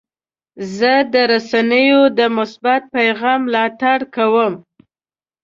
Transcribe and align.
زه 0.75 0.93
د 1.13 1.15
رسنیو 1.33 2.01
د 2.17 2.19
مثبت 2.37 2.81
پیغام 2.95 3.39
ملاتړ 3.47 3.99
کوم. 4.15 4.53